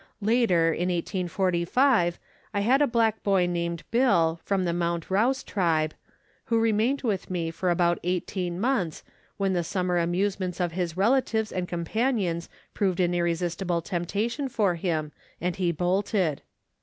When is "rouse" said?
5.11-5.43